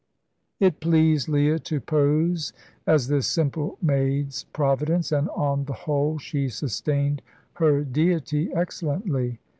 It 0.59 0.79
pleased 0.79 1.29
Leah 1.29 1.59
to 1.59 1.79
pose 1.79 2.53
as 2.87 3.07
this 3.07 3.27
simple 3.27 3.77
maid's 3.83 4.45
providence, 4.45 5.11
and 5.11 5.29
on 5.29 5.65
the 5.65 5.73
whole 5.85 6.17
she 6.17 6.49
sustained 6.49 7.21
her 7.53 7.83
deity 7.83 8.51
excellently. 8.51 9.37